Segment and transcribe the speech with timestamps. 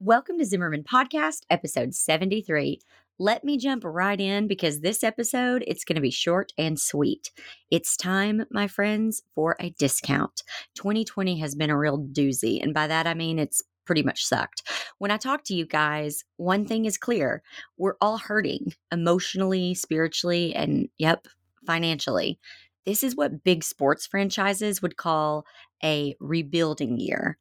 [0.00, 2.80] Welcome to Zimmerman Podcast, episode 73.
[3.18, 7.32] Let me jump right in because this episode it's going to be short and sweet.
[7.72, 10.44] It's time, my friends, for a discount.
[10.76, 14.62] 2020 has been a real doozy, and by that I mean it's pretty much sucked.
[14.98, 17.42] When I talk to you guys, one thing is clear.
[17.76, 21.26] We're all hurting emotionally, spiritually, and yep,
[21.66, 22.38] financially.
[22.86, 25.44] This is what big sports franchises would call
[25.82, 27.36] a rebuilding year.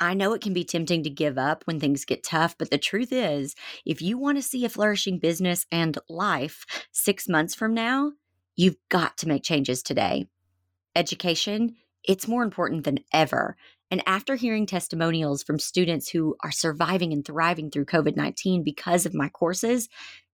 [0.00, 2.78] I know it can be tempting to give up when things get tough, but the
[2.78, 7.74] truth is, if you want to see a flourishing business and life six months from
[7.74, 8.12] now,
[8.56, 10.26] you've got to make changes today.
[10.96, 13.56] Education, it's more important than ever.
[13.90, 19.04] And after hearing testimonials from students who are surviving and thriving through COVID 19 because
[19.04, 19.88] of my courses,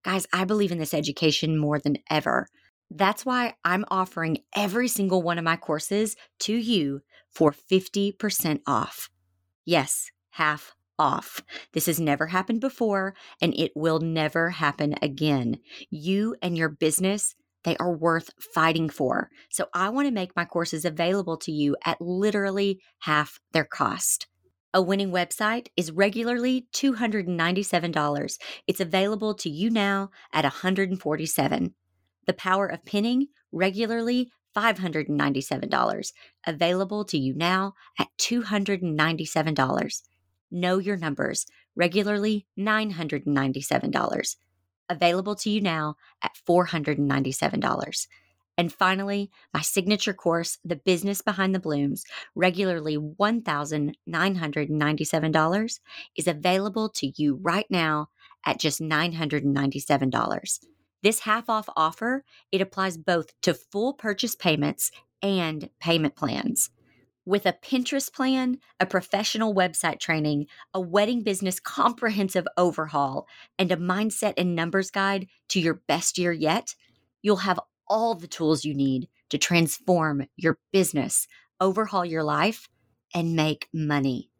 [0.04, 2.46] guys, I believe in this education more than ever.
[2.90, 7.00] That's why I'm offering every single one of my courses to you
[7.32, 9.10] for 50% off.
[9.66, 11.42] Yes, half off.
[11.72, 15.58] This has never happened before and it will never happen again.
[15.90, 19.28] You and your business, they are worth fighting for.
[19.50, 24.28] So I want to make my courses available to you at literally half their cost.
[24.72, 28.38] A winning website is regularly $297.
[28.66, 31.74] It's available to you now at 147.
[32.26, 36.12] The power of pinning regularly $597,
[36.46, 40.02] available to you now at $297.
[40.50, 44.36] Know your numbers, regularly $997,
[44.88, 48.06] available to you now at $497.
[48.58, 55.80] And finally, my signature course, The Business Behind the Blooms, regularly $1,997,
[56.16, 58.08] is available to you right now
[58.46, 60.58] at just $997.
[61.02, 64.90] This half off offer, it applies both to full purchase payments
[65.22, 66.70] and payment plans.
[67.24, 73.26] With a Pinterest plan, a professional website training, a wedding business comprehensive overhaul,
[73.58, 76.74] and a mindset and numbers guide to your best year yet,
[77.22, 77.58] you'll have
[77.88, 81.26] all the tools you need to transform your business,
[81.60, 82.68] overhaul your life,
[83.12, 84.30] and make money.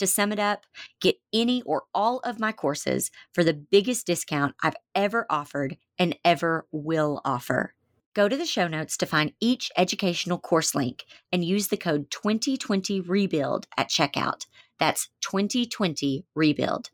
[0.00, 0.64] To sum it up,
[1.02, 6.16] get any or all of my courses for the biggest discount I've ever offered and
[6.24, 7.74] ever will offer.
[8.14, 12.10] Go to the show notes to find each educational course link and use the code
[12.10, 14.46] 2020 Rebuild at checkout.
[14.78, 16.88] That's 2020 Rebuild.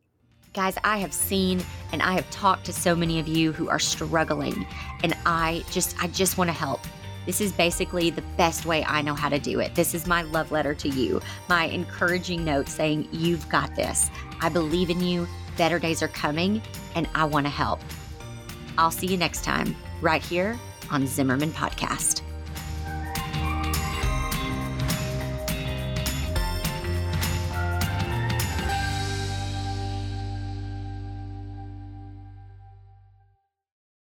[0.52, 1.62] Guys, I have seen
[1.92, 4.66] and I have talked to so many of you who are struggling
[5.04, 6.80] and I just I just want to help.
[7.26, 9.74] This is basically the best way I know how to do it.
[9.74, 14.10] This is my love letter to you, my encouraging note saying, You've got this.
[14.40, 15.26] I believe in you.
[15.56, 16.62] Better days are coming,
[16.94, 17.80] and I want to help.
[18.78, 20.58] I'll see you next time, right here
[20.90, 22.22] on Zimmerman Podcast.